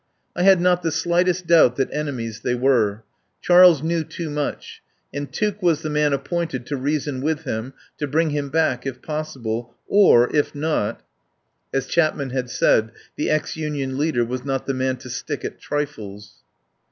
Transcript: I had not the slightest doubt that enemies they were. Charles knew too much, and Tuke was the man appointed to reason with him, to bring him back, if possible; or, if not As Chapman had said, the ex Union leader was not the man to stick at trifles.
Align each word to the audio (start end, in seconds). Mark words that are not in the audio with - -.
I 0.35 0.41
had 0.41 0.59
not 0.59 0.81
the 0.81 0.91
slightest 0.91 1.45
doubt 1.45 1.75
that 1.75 1.93
enemies 1.93 2.39
they 2.39 2.55
were. 2.55 3.03
Charles 3.39 3.83
knew 3.83 4.03
too 4.03 4.31
much, 4.31 4.81
and 5.13 5.31
Tuke 5.31 5.61
was 5.61 5.83
the 5.83 5.91
man 5.91 6.11
appointed 6.11 6.65
to 6.65 6.75
reason 6.75 7.21
with 7.21 7.43
him, 7.43 7.75
to 7.99 8.07
bring 8.07 8.31
him 8.31 8.49
back, 8.49 8.87
if 8.87 9.03
possible; 9.03 9.75
or, 9.87 10.35
if 10.35 10.55
not 10.55 11.03
As 11.71 11.85
Chapman 11.85 12.31
had 12.31 12.49
said, 12.49 12.91
the 13.15 13.29
ex 13.29 13.55
Union 13.55 13.95
leader 13.95 14.25
was 14.25 14.43
not 14.43 14.65
the 14.65 14.73
man 14.73 14.97
to 14.97 15.09
stick 15.11 15.45
at 15.45 15.59
trifles. 15.59 16.37